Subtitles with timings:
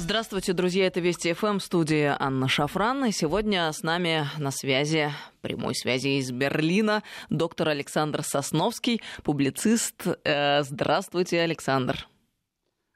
[0.00, 3.06] Здравствуйте, друзья, это Вести ФМ, студия Анна Шафран.
[3.06, 10.06] И сегодня с нами на связи, прямой связи из Берлина, доктор Александр Сосновский, публицист.
[10.22, 12.06] Э, здравствуйте, Александр.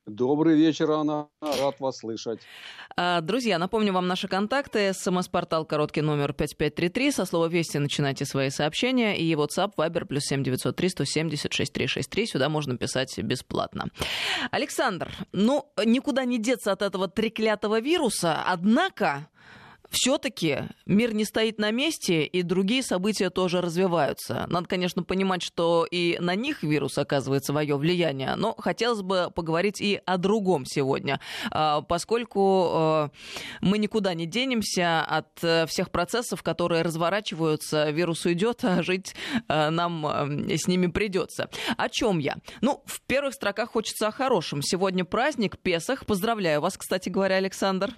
[0.07, 1.29] Добрый вечер, Анна.
[1.41, 2.41] Рад вас слышать.
[2.96, 4.93] А, друзья, напомню вам наши контакты.
[4.93, 7.12] СМС-портал короткий номер 5533.
[7.12, 9.17] Со слова «Вести» начинайте свои сообщения.
[9.17, 12.27] И WhatsApp, Viber, плюс 7903 170 6363.
[12.27, 13.91] Сюда можно писать бесплатно.
[14.50, 18.43] Александр, ну, никуда не деться от этого треклятого вируса.
[18.45, 19.29] Однако
[19.93, 24.46] все-таки мир не стоит на месте, и другие события тоже развиваются.
[24.49, 29.81] Надо, конечно, понимать, что и на них вирус оказывает свое влияние, но хотелось бы поговорить
[29.81, 31.21] и о другом сегодня,
[31.51, 33.09] а, поскольку э,
[33.61, 39.15] мы никуда не денемся от э, всех процессов, которые разворачиваются, вирус уйдет, а жить
[39.48, 40.05] э, нам
[40.48, 41.51] с ними придется.
[41.77, 42.37] О чем я?
[42.61, 44.62] Ну, в первых строках хочется о хорошем.
[44.62, 46.06] Сегодня праздник Песах.
[46.06, 47.95] Поздравляю вас, кстати говоря, Александр.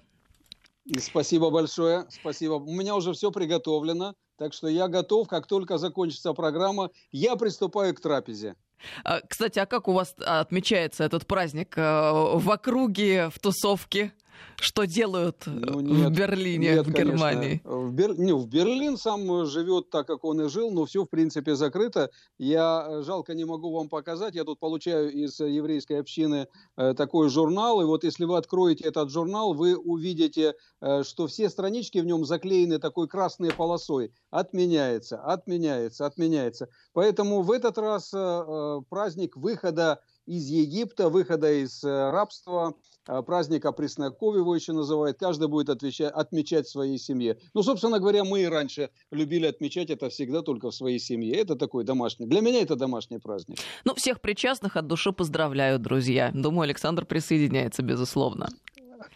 [0.98, 2.55] Спасибо большое, спасибо.
[2.55, 7.95] У меня уже все приготовлено, так что я готов, как только закончится программа, я приступаю
[7.95, 8.56] к трапезе.
[9.03, 11.78] А, кстати, а как у вас отмечается этот праздник?
[11.78, 14.12] Э, в округе, в тусовке?
[14.56, 17.61] Что делают ну, нет, в Берлине, нет, в Германии?
[17.64, 18.19] В, Бер...
[18.19, 22.11] не, в Берлин сам живет так, как он и жил, но все, в принципе, закрыто.
[22.39, 24.34] Я, э, жалко, не могу вам показать.
[24.34, 27.83] Я тут получаю из еврейской общины э, такой журнал.
[27.83, 32.25] И вот если вы откроете этот журнал, вы увидите, э, что все странички в нем
[32.25, 34.12] заклеены такой красной полосой.
[34.31, 36.69] Отменяется, отменяется, отменяется.
[36.92, 42.75] Поэтому в этот раз э, э праздник выхода из Египта, выхода из э, рабства,
[43.06, 45.19] э, праздника Пресноков его еще называют.
[45.19, 47.39] Каждый будет отвечать, отмечать в своей семье.
[47.53, 51.34] Ну, собственно говоря, мы и раньше любили отмечать это всегда только в своей семье.
[51.36, 52.27] Это такой домашний.
[52.27, 53.58] Для меня это домашний праздник.
[53.84, 56.30] Ну, всех причастных от души поздравляю, друзья.
[56.33, 58.48] Думаю, Александр присоединяется, безусловно.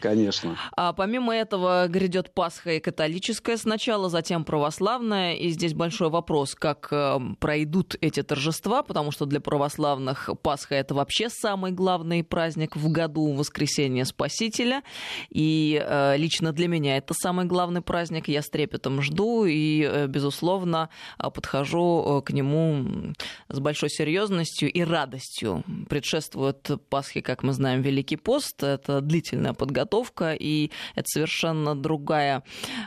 [0.01, 0.57] Конечно.
[0.77, 5.35] А помимо этого грядет Пасха и католическая сначала, затем православная.
[5.35, 10.95] И здесь большой вопрос, как э, пройдут эти торжества, потому что для православных Пасха это
[10.95, 14.83] вообще самый главный праздник в году, воскресение Спасителя.
[15.31, 18.29] И э, лично для меня это самый главный праздник.
[18.29, 23.15] Я с трепетом жду и, э, безусловно, подхожу к нему
[23.49, 25.65] с большой серьезностью и радостью.
[25.89, 28.63] Предшествует Пасхе, как мы знаем, Великий пост.
[28.63, 32.43] Это длительная подготовка подготовка, и это совершенно другая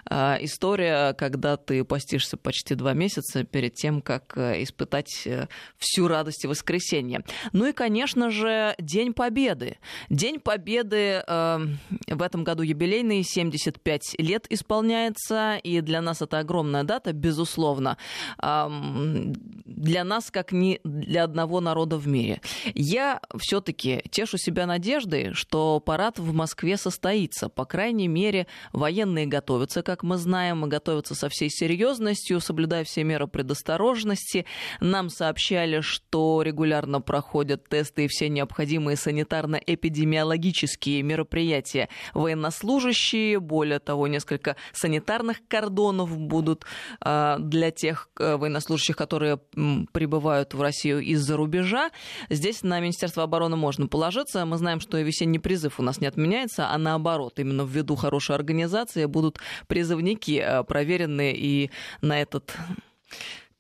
[0.10, 5.48] э, история, когда ты постишься почти два месяца перед тем, как э, испытать э,
[5.78, 7.24] всю радость и воскресенье.
[7.54, 9.78] Ну и, конечно же, День Победы.
[10.10, 11.60] День Победы э,
[12.08, 17.98] в этом году юбилейный, 75 лет исполняется, и для нас это огромная дата, безусловно.
[18.42, 18.70] Э,
[19.66, 22.42] для нас, как ни для одного народа в мире.
[22.76, 27.50] Я все-таки тешу себя надеждой, что парад в Москве состоится.
[27.50, 33.04] По крайней мере, военные готовятся, как мы знаем, и готовятся со всей серьезностью, соблюдая все
[33.04, 34.46] меры предосторожности.
[34.80, 41.90] Нам сообщали, что регулярно проходят тесты и все необходимые санитарно-эпидемиологические мероприятия.
[42.14, 46.66] Военнослужащие, более того, несколько санитарных кордонов будут
[47.04, 49.40] э, для тех э, военнослужащих, которые
[49.94, 51.92] прибывают в Россию из-за рубежа.
[52.30, 54.46] Здесь на Министерство обороны можно положиться.
[54.46, 58.36] Мы знаем, что и весенний призыв у нас не отменяется, а наоборот, именно ввиду хорошей
[58.36, 62.56] организации будут призывники э, проверенные и на этот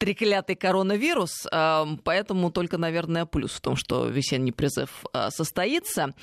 [0.02, 6.16] треклятый коронавирус, э, поэтому только, наверное, плюс в том, что весенний призыв э, состоится.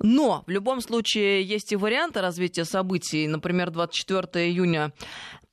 [0.00, 3.28] Но в любом случае есть и варианты развития событий.
[3.28, 4.92] Например, 24 июня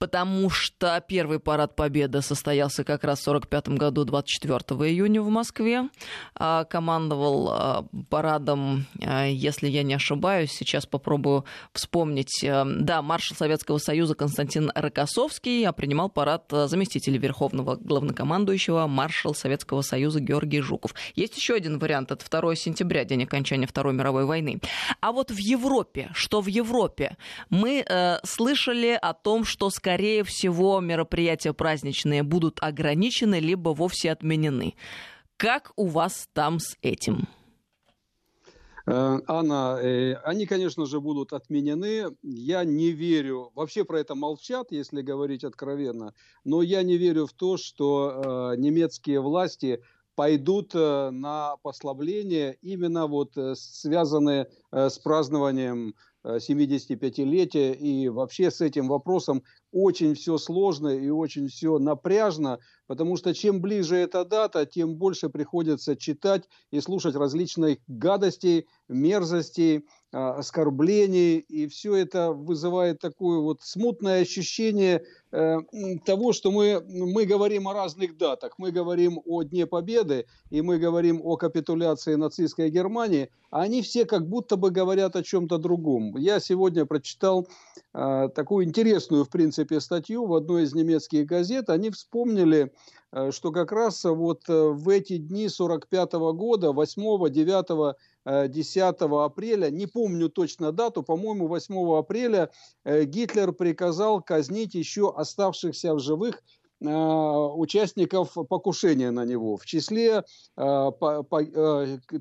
[0.04, 4.60] потому что первый парад Победы состоялся как раз в 1945 году, 24
[4.92, 5.88] июня в Москве.
[6.36, 12.44] А, командовал а, парадом, а, если я не ошибаюсь, сейчас попробую вспомнить.
[12.44, 20.20] Да, маршал Советского Союза Константин Рокоссовский, а принимал парад заместителя Верховного главнокомандующего маршал Советского Союза
[20.20, 20.94] Георгий Жуков.
[21.16, 24.60] Есть еще один вариант, это 2 сентября, день окончания Второй мировой войны.
[25.02, 27.18] А вот в Европе, что в Европе?
[27.50, 34.76] Мы э, слышали о том, что, скорее всего, мероприятия праздничные будут ограничены, либо вовсе отменены.
[35.38, 37.28] Как у вас там с этим?
[38.86, 42.16] Э, Анна, э, они, конечно же, будут отменены.
[42.22, 46.14] Я не верю, вообще про это молчат, если говорить откровенно,
[46.44, 49.82] но я не верю в то, что э, немецкие власти
[50.16, 59.42] пойдут на послабление именно вот связанные с празднованием 75-летия, и вообще с этим вопросом
[59.74, 65.30] очень все сложно и очень все напряжно, потому что чем ближе эта дата, тем больше
[65.30, 69.86] приходится читать и слушать различных гадостей, мерзостей,
[70.16, 75.58] а, оскорблений, и все это вызывает такое вот смутное ощущение э,
[76.06, 78.54] того, что мы, мы говорим о разных датах.
[78.60, 84.06] Мы говорим о Дне Победы, и мы говорим о капитуляции нацистской Германии, а они все
[84.06, 86.16] как будто бы говорят о чем-то другом.
[86.18, 87.48] Я сегодня прочитал
[87.96, 91.70] э, такую интересную, в принципе, статью в одной из немецких газет.
[91.70, 92.74] Они вспомнили,
[93.12, 97.96] э, что как раз вот в эти дни 45 -го года, 8, 9,
[98.48, 102.50] 10 апреля, не помню точно дату, по-моему, 8 апреля
[102.84, 109.58] э, Гитлер приказал казнить еще оставшихся в живых э, участников покушения на него.
[109.58, 110.24] В числе
[110.58, 110.92] э,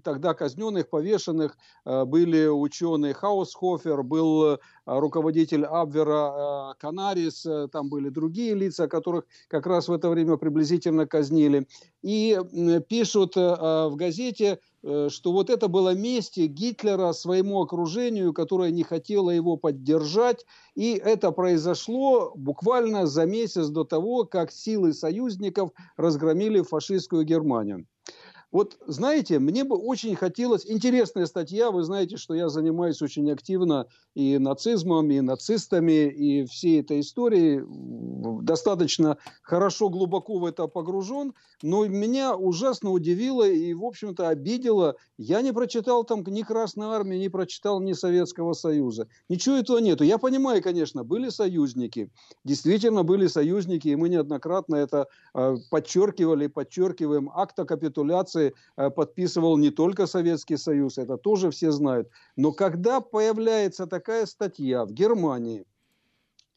[0.03, 9.25] тогда казненных, повешенных были ученый Хаусхофер, был руководитель Абвера Канарис, там были другие лица, которых
[9.49, 11.67] как раз в это время приблизительно казнили.
[12.03, 12.39] И
[12.89, 19.31] пишут в газете, Э, что вот это было месть Гитлера своему окружению, которое не хотело
[19.31, 20.45] его поддержать.
[20.75, 27.87] И это произошло буквально за месяц до того, как силы союзников разгромили фашистскую Германию.
[28.53, 30.67] Вот, знаете, мне бы очень хотелось...
[30.67, 36.81] Интересная статья, вы знаете, что я занимаюсь очень активно и нацизмом, и нацистами, и всей
[36.83, 37.63] этой историей.
[38.43, 41.33] Достаточно хорошо, глубоко в это погружен.
[41.63, 44.97] Но меня ужасно удивило и, в общем-то, обидело.
[45.17, 49.09] Я не прочитал там ни Красной Армии, не прочитал ни Советского Союза.
[49.31, 50.05] Ничего этого нету.
[50.05, 52.11] Я понимаю, конечно, были союзники.
[52.45, 57.31] Действительно были союзники, и мы неоднократно это э, подчеркивали, подчеркиваем.
[57.35, 62.09] Акт о капитуляции Конституции э, подписывал не только Советский Союз, это тоже все знают.
[62.37, 65.65] Но когда появляется такая статья в Германии,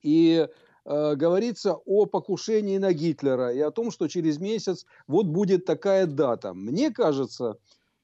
[0.01, 0.47] и
[0.85, 6.05] э, говорится о покушении на Гитлера и о том, что через месяц вот будет такая
[6.05, 6.53] дата.
[6.53, 7.57] Мне кажется,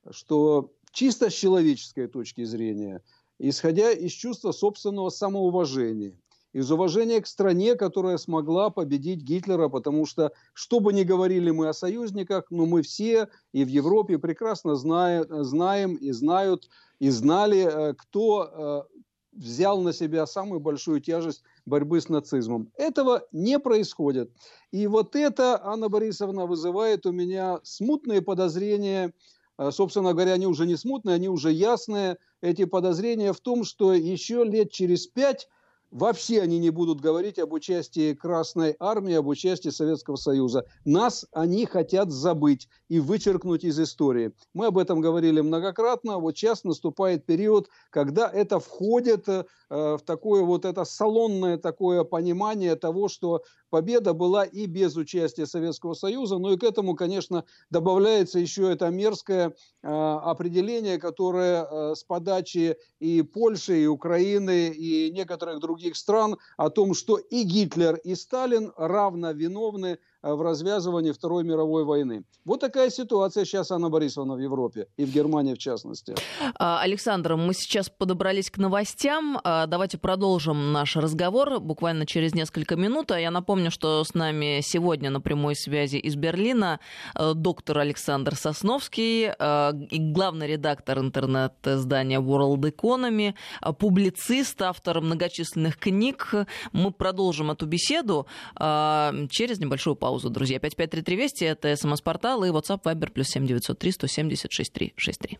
[0.09, 3.01] что чисто с человеческой точки зрения,
[3.39, 6.17] исходя из чувства собственного самоуважения–
[6.53, 11.69] из уважения к стране, которая смогла победить Гитлера, потому что, что бы ни говорили мы
[11.69, 16.69] о союзниках, но мы все и в Европе прекрасно знаем, знаем и знают,
[16.99, 18.99] и знали, э, кто э,
[19.31, 22.69] взял на себя самую большую тяжесть борьбы с нацизмом.
[22.75, 24.31] Этого не происходит.
[24.71, 29.13] И вот это, Анна Борисовна, вызывает у меня смутные подозрения,
[29.57, 33.93] э, собственно говоря, они уже не смутные, они уже ясные, эти подозрения в том, что
[33.93, 35.47] еще лет через пять
[35.91, 40.65] Вообще они не будут говорить об участии Красной Армии, об участии Советского Союза.
[40.85, 44.31] Нас они хотят забыть и вычеркнуть из истории.
[44.53, 46.17] Мы об этом говорили многократно.
[46.17, 52.77] Вот сейчас наступает период, когда это входит э, в такое вот это салонное такое понимание
[52.77, 56.37] того, что победа была и без участия Советского Союза.
[56.37, 62.77] Ну и к этому, конечно, добавляется еще это мерзкое э, определение, которое э, с подачи
[62.99, 68.71] и Польши, и Украины, и некоторых других стран о том, что и Гитлер, и Сталин
[68.77, 72.23] равно виновны в развязывании Второй мировой войны.
[72.45, 76.15] Вот такая ситуация сейчас, Анна Борисовна, в Европе и в Германии в частности.
[76.59, 79.39] А, Александр, мы сейчас подобрались к новостям.
[79.43, 83.11] А, давайте продолжим наш разговор буквально через несколько минут.
[83.11, 86.79] А я напомню, что с нами сегодня на прямой связи из Берлина
[87.15, 93.33] э, доктор Александр Сосновский, э, главный редактор интернет-издания World Economy,
[93.79, 96.33] публицист, автор многочисленных книг.
[96.73, 100.59] Мы продолжим эту беседу через небольшую паузу паузу, друзья.
[100.59, 105.39] 553320 это смс-портал и WhatsApp Viber плюс 7903 176 363.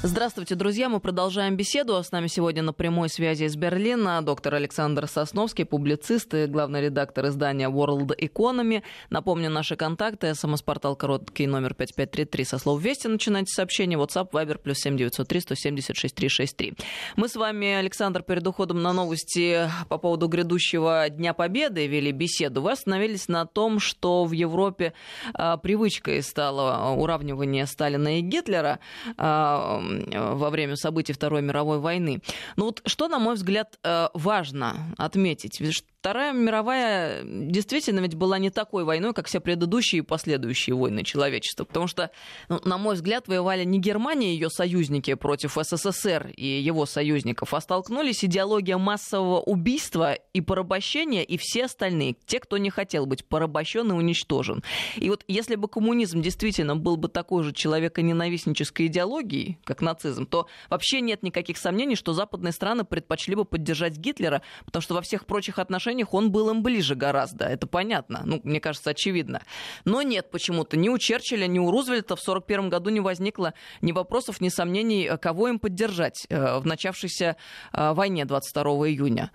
[0.00, 0.88] Здравствуйте, друзья.
[0.88, 2.00] Мы продолжаем беседу.
[2.00, 7.26] С нами сегодня на прямой связи из Берлина доктор Александр Сосновский, публицист и главный редактор
[7.26, 8.84] издания World Economy.
[9.10, 10.36] Напомню, наши контакты.
[10.36, 13.08] СМС-портал короткий номер 5533 со слов «Вести».
[13.08, 13.98] Начинайте сообщение.
[13.98, 16.74] WhatsApp, Viber, плюс 7903 176 363.
[17.16, 22.62] Мы с вами, Александр, перед уходом на новости по поводу грядущего Дня Победы вели беседу.
[22.62, 24.92] Вы остановились на том, что в Европе
[25.34, 28.78] а, привычкой стало уравнивание Сталина и Гитлера
[29.16, 32.20] а, во время событий Второй мировой войны.
[32.56, 35.60] Но вот что, на мой взгляд, э, важно отметить?
[36.00, 41.64] Вторая мировая действительно ведь была не такой войной, как все предыдущие и последующие войны человечества.
[41.64, 42.10] Потому что,
[42.48, 47.52] ну, на мой взгляд, воевали не Германия и ее союзники против СССР и его союзников,
[47.52, 53.24] а столкнулись идеология массового убийства и порабощения и все остальные, те, кто не хотел быть
[53.24, 54.62] порабощен и уничтожен.
[54.96, 60.46] И вот если бы коммунизм действительно был бы такой же человеконенавистнической идеологией, как нацизм, то
[60.70, 65.26] вообще нет никаких сомнений, что западные страны предпочли бы поддержать Гитлера, потому что во всех
[65.26, 67.44] прочих отношениях отношениях он был им ближе гораздо.
[67.44, 68.22] Это понятно.
[68.24, 69.42] Ну, мне кажется, очевидно.
[69.84, 70.76] Но нет почему-то.
[70.76, 75.10] Ни у Черчилля, ни у Рузвельта в 1941 году не возникло ни вопросов, ни сомнений,
[75.20, 77.36] кого им поддержать э, в начавшейся
[77.72, 79.30] э, войне 22 июня.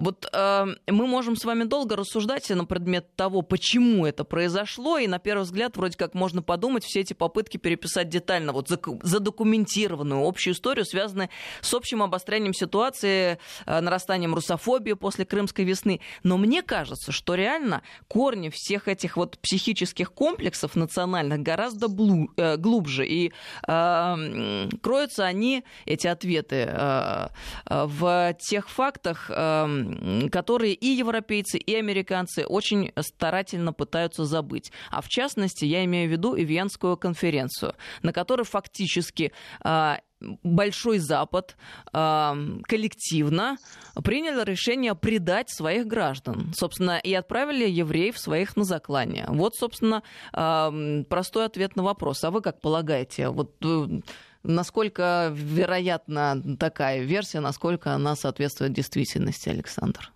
[0.00, 5.06] Вот э, мы можем с вами долго рассуждать на предмет того, почему это произошло, и
[5.06, 10.54] на первый взгляд вроде как можно подумать, все эти попытки переписать детально, вот задокументированную общую
[10.54, 11.28] историю, связанную
[11.60, 16.00] с общим обострением ситуации, э, нарастанием русофобии после Крымской весны.
[16.22, 22.56] Но мне кажется, что реально корни всех этих вот психических комплексов национальных гораздо блу, э,
[22.56, 23.32] глубже, и
[23.68, 27.28] э, кроются они, эти ответы, э,
[27.68, 29.89] э в тех фактах, э,
[30.30, 34.72] которые и европейцы, и американцы очень старательно пытаются забыть.
[34.90, 40.00] А в частности, я имею в виду и Венскую конференцию, на которой фактически а,
[40.42, 41.56] Большой Запад
[41.92, 42.32] э,
[42.64, 43.56] коллективно
[44.04, 49.24] принял решение предать своих граждан, собственно, и отправили евреев своих на заклание.
[49.28, 50.02] Вот, собственно,
[50.34, 52.22] э, простой ответ на вопрос.
[52.24, 53.30] А вы как полагаете?
[53.30, 54.00] Вот э,
[54.42, 60.12] Насколько вероятна такая версия, насколько она соответствует действительности, Александр?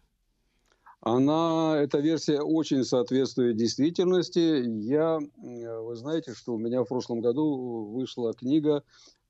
[1.02, 4.64] Она, эта версия очень соответствует действительности.
[4.86, 8.82] Я, вы знаете, что у меня в прошлом году вышла книга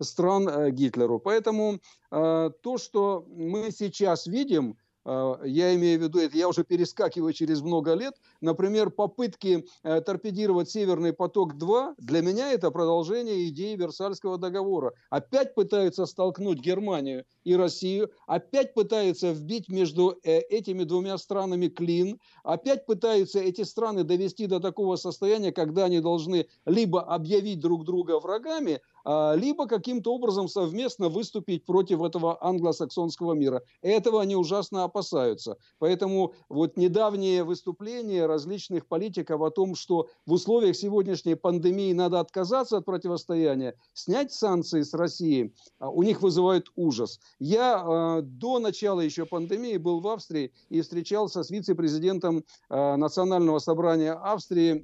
[0.00, 1.18] стран Гитлеру.
[1.18, 7.60] Поэтому то, что мы сейчас видим, я имею в виду, это я уже перескакиваю через
[7.62, 14.92] много лет, например, попытки э, торпедировать «Северный поток-2», для меня это продолжение идеи Версальского договора.
[15.10, 22.18] Опять пытаются столкнуть Германию и Россию, опять пытаются вбить между э, этими двумя странами клин,
[22.42, 28.18] опять пытаются эти страны довести до такого состояния, когда они должны либо объявить друг друга
[28.18, 33.62] врагами, а, либо каким-то образом совместно выступить против этого англосаксонского мира.
[33.80, 35.58] Этого они ужасно опасаются.
[35.78, 42.78] Поэтому вот недавние выступления различных политиков о том, что в условиях сегодняшней пандемии надо отказаться
[42.78, 47.20] от противостояния, снять санкции с России, а, у них вызывает ужас.
[47.38, 54.12] Я а, до начала еще пандемии был в Австрии и встречался с вице-президентом Национального собрания
[54.12, 54.82] Австрии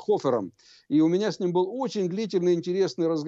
[0.00, 0.52] Хофером.
[0.88, 3.19] И у меня с ним был очень длительный, интересный разговор.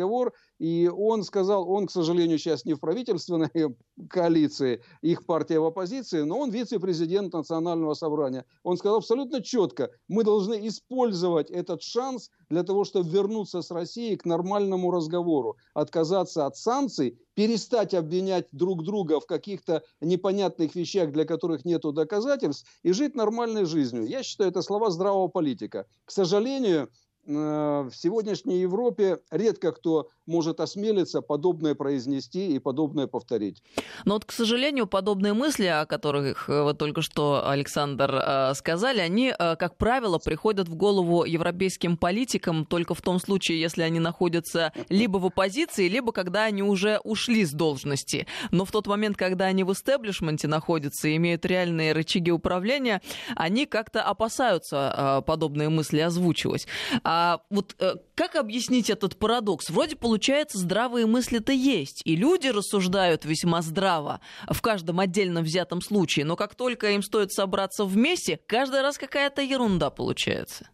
[0.58, 3.50] И он сказал, он, к сожалению, сейчас не в правительственной
[4.08, 8.44] коалиции, их партия в оппозиции, но он вице-президент Национального собрания.
[8.62, 14.16] Он сказал абсолютно четко, мы должны использовать этот шанс для того, чтобы вернуться с Россией
[14.16, 21.24] к нормальному разговору, отказаться от санкций, перестать обвинять друг друга в каких-то непонятных вещах, для
[21.24, 24.06] которых нет доказательств, и жить нормальной жизнью.
[24.06, 25.86] Я считаю, это слова здравого политика.
[26.04, 26.88] К сожалению,
[27.24, 33.62] в сегодняшней Европе редко кто может осмелиться подобное произнести и подобное повторить.
[34.04, 39.00] Но вот, к сожалению, подобные мысли, о которых э, вы только что, Александр, э, сказали,
[39.00, 44.72] они, как правило, приходят в голову европейским политикам только в том случае, если они находятся
[44.88, 48.26] либо в оппозиции, либо когда они уже ушли с должности.
[48.50, 53.00] Но в тот момент, когда они в истеблишменте находятся и имеют реальные рычаги управления,
[53.36, 56.66] они как-то опасаются подобные мысли озвучивать.
[57.14, 59.68] А вот э, как объяснить этот парадокс?
[59.68, 66.24] Вроде получается, здравые мысли-то есть, и люди рассуждают весьма здраво в каждом отдельно взятом случае,
[66.24, 70.70] но как только им стоит собраться вместе, каждый раз какая-то ерунда получается.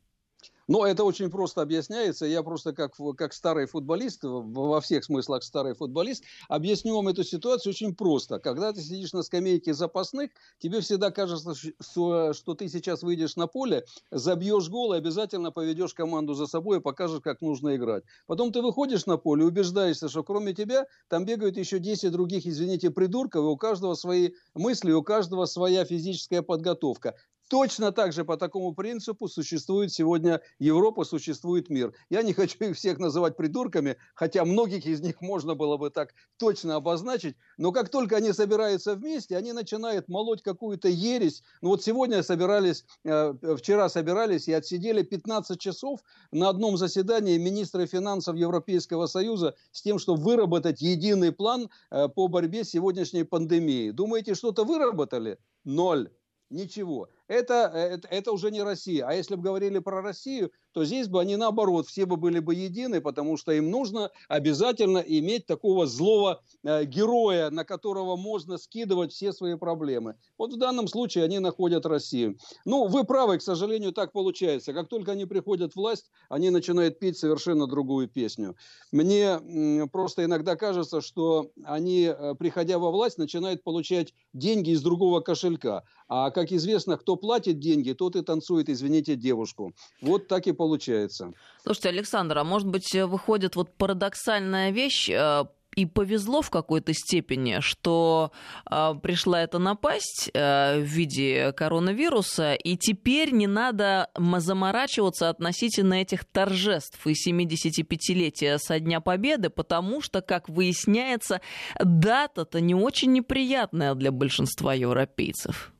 [0.69, 2.27] Но это очень просто объясняется.
[2.27, 7.71] Я просто как, как старый футболист, во всех смыслах старый футболист, объясню вам эту ситуацию
[7.71, 8.39] очень просто.
[8.39, 13.47] Когда ты сидишь на скамейке запасных, тебе всегда кажется, что, что ты сейчас выйдешь на
[13.47, 18.05] поле, забьешь гол и обязательно поведешь команду за собой и покажешь, как нужно играть.
[18.27, 22.47] Потом ты выходишь на поле и убеждаешься, что кроме тебя там бегают еще 10 других,
[22.47, 27.15] извините, придурков, и у каждого свои мысли, у каждого своя физическая подготовка.
[27.49, 31.95] Точно так же по такому принципу существует сегодня Европа, существует мир.
[32.11, 36.15] Я не хочу их всех называть придурками, хотя многих из них можно было бы так
[36.37, 41.43] точно обозначить, но как только они собираются вместе, они начинают молоть какую-то ересь.
[41.63, 47.87] Ну вот сегодня собирались, э, вчера собирались и отсидели 15 часов на одном заседании министры
[47.87, 53.93] финансов Европейского Союза с тем, чтобы выработать единый план э, по борьбе с сегодняшней пандемией.
[53.93, 55.39] Думаете, что-то выработали?
[55.65, 56.11] Ноль.
[56.51, 59.07] Ничего это, э, это, это уже не Россия.
[59.07, 62.55] А если бы говорили про Россию, то здесь бы они наоборот, все бы были бы
[62.55, 69.13] едины, потому что им нужно обязательно иметь такого злого э, героя, на которого можно скидывать
[69.13, 70.17] все свои проблемы.
[70.39, 72.39] Вот в данном случае они находят Россию.
[72.65, 74.73] Ну, вы правы, к сожалению, так получается.
[74.73, 78.57] Как только они приходят в власть, они начинают петь совершенно другую песню.
[78.91, 84.83] Мне э, просто иногда кажется, что они, э, приходя во власть, начинают получать деньги из
[84.83, 85.85] другого кошелька.
[86.09, 89.73] А, как известно, кто платит деньги, тот и танцует, извините, девушку.
[90.01, 91.33] Вот так и получается.
[91.63, 95.45] Слушайте, Александр, а может быть выходит вот парадоксальная вещь, э,
[95.79, 98.33] и повезло в какой-то степени, что
[98.69, 106.25] э, пришла эта напасть э, в виде коронавируса, и теперь не надо заморачиваться относительно этих
[106.25, 111.41] торжеств и 75-летия со Дня Победы, потому что, как выясняется,
[111.79, 115.73] дата-то не очень неприятная для большинства европейцев.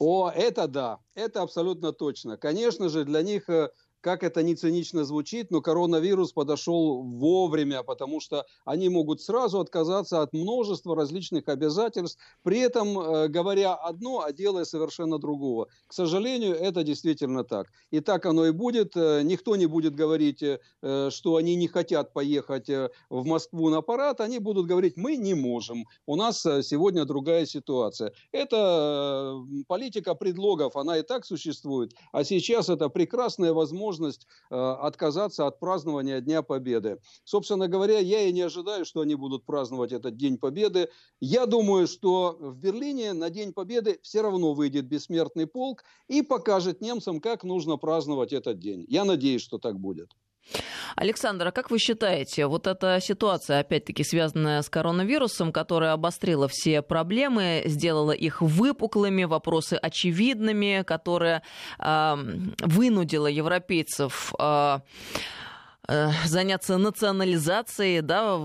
[0.00, 2.36] О, это да, это абсолютно точно.
[2.36, 3.70] Конечно же, для них э,
[4.04, 10.20] как это не цинично звучит, но коронавирус подошел вовремя, потому что они могут сразу отказаться
[10.20, 15.68] от множества различных обязательств, при этом э, говоря одно, а делая совершенно другого.
[15.86, 17.68] К сожалению, это действительно так.
[17.90, 18.94] И так оно и будет.
[18.94, 23.80] Э, никто не будет говорить, э, что они не хотят поехать э, в Москву на
[23.80, 24.20] парад.
[24.20, 25.86] Они будут говорить, мы не можем.
[26.04, 28.12] У нас э, сегодня другая ситуация.
[28.32, 31.94] Это э, политика предлогов, она и так существует.
[32.12, 36.98] А сейчас это прекрасная возможность возможность э, отказаться от празднования Дня Победы.
[37.24, 40.88] Собственно говоря, я и не ожидаю, что они будут праздновать этот День Победы.
[41.20, 46.80] Я думаю, что в Берлине на День Победы все равно выйдет бессмертный полк и покажет
[46.80, 48.84] немцам, как нужно праздновать этот день.
[48.88, 50.10] Я надеюсь, что так будет.
[50.96, 56.82] Александр, а как вы считаете, вот эта ситуация, опять-таки, связанная с коронавирусом, которая обострила все
[56.82, 61.42] проблемы, сделала их выпуклыми, вопросы очевидными, которая
[61.78, 62.14] э,
[62.60, 64.78] вынудила европейцев э,
[65.86, 68.38] заняться национализацией да,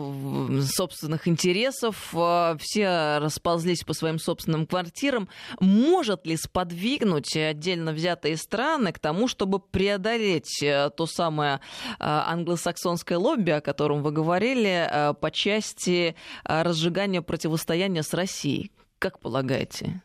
[0.61, 2.13] собственных интересов.
[2.13, 5.29] Э, все расползлись по своим собственным квартирам.
[5.59, 11.61] Может ли сподвигнуть отдельно взятые страны к тому, чтобы преодолеть э, то самое
[11.99, 18.71] англосаксонское лобби, о котором вы говорили, по части разжигания противостояния с Россией?
[18.99, 20.01] Как полагаете?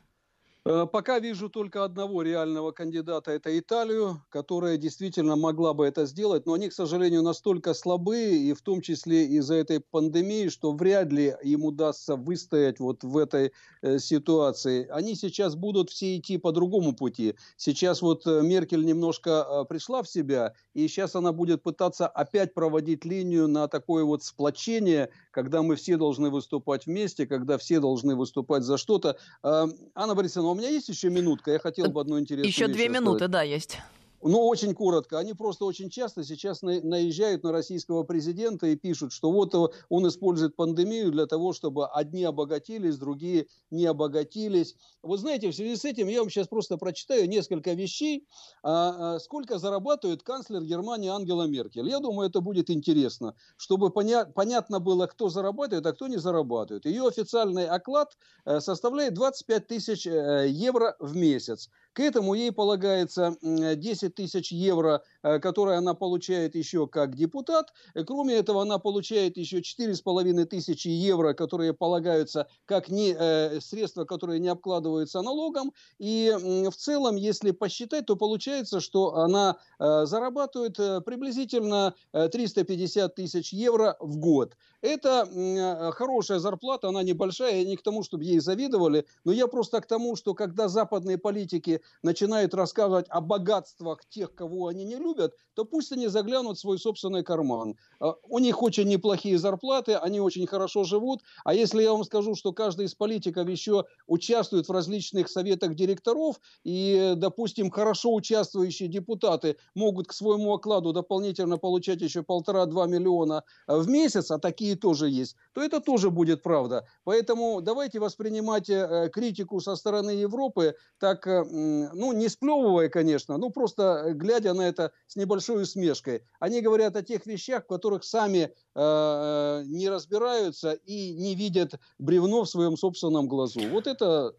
[0.67, 6.47] Э, пока вижу только одного реального кандидата, это Италию, которая действительно могла бы это сделать,
[6.47, 11.13] но они, к сожалению, настолько слабые, и в том числе из-за этой пандемии, что вряд
[11.13, 14.87] ли им удастся выстоять вот в этой э, ситуации.
[14.89, 17.35] Они сейчас будут все идти по другому пути.
[17.59, 22.55] Сейчас вот э, Меркель немножко э, пришла в себя, и сейчас она будет пытаться опять
[22.55, 28.17] проводить линию на такое вот сплочение, когда мы все должны выступать вместе, когда все должны
[28.17, 29.19] выступать за что-то.
[29.43, 32.89] Э, Анна Борисовна, у меня есть еще минутка, я хотел бы одну интересную Еще две
[32.89, 33.79] минуты, да, есть.
[34.27, 35.19] Ну, очень коротко.
[35.19, 39.55] Они просто очень часто сейчас наезжают на российского президента и пишут, что вот
[39.91, 44.77] он использует пандемию для того, чтобы одни обогатились, другие не обогатились.
[45.03, 48.27] Вот знаете, в связи с этим я вам сейчас просто прочитаю несколько вещей.
[48.63, 51.91] А, а, сколько зарабатывает канцлер Германии Ангела Меркель?
[51.91, 56.87] Я думаю, это будет интересно, чтобы поня- понятно было, кто зарабатывает, а кто не зарабатывает.
[56.87, 61.69] Ее официальный оклад э, составляет 25 тысяч э, евро в месяц.
[61.95, 65.03] К этому ей полагается 10 тысяч евро,
[65.41, 67.73] которые она получает еще как депутат.
[67.95, 74.05] Э, кроме этого, она получает еще 4,5 тысячи евро, которые полагаются как не, э, средства,
[74.05, 75.73] которые не обкладываются налогом.
[75.99, 76.33] И
[76.71, 84.57] в целом, если посчитать, то получается, что она зарабатывает приблизительно 350 тысяч евро в год.
[84.81, 89.81] Это хорошая зарплата, она небольшая, я не к тому, чтобы ей завидовали, но я просто
[89.81, 95.14] к тому, что когда западные политики начинают рассказывать о богатствах тех, кого они не любят,
[95.15, 97.77] любят, то пусть они заглянут в свой собственный карман.
[98.01, 101.23] А, у них очень неплохие зарплаты, они очень хорошо живут.
[101.45, 106.41] А если я вам скажу, что каждый из политиков еще участвует в различных советах директоров,
[106.65, 113.89] и, допустим, хорошо участвующие депутаты могут к своему окладу дополнительно получать еще полтора-два миллиона в
[113.89, 116.87] месяц, а такие тоже есть, то это тоже будет правда.
[117.05, 123.51] Поэтому давайте воспринимать э, критику со стороны Европы так, э, ну, не сплевывая, конечно, ну,
[123.51, 126.23] просто глядя на это с небольшой усмешкой.
[126.41, 132.43] Они говорят о тех вещах, в которых сами э, не разбираются и не видят бревно
[132.43, 133.61] в своем собственном глазу.
[133.71, 134.35] Вот это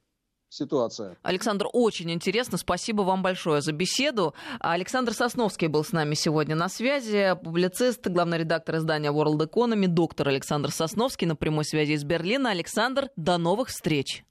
[0.49, 1.15] ситуация.
[1.21, 2.57] Александр, очень интересно.
[2.57, 4.33] Спасибо вам большое за беседу.
[4.59, 7.37] Александр Сосновский был с нами сегодня на связи.
[7.41, 12.49] Публицист, главный редактор издания World Economy, доктор Александр Сосновский на прямой связи из Берлина.
[12.49, 14.25] Александр, до новых встреч.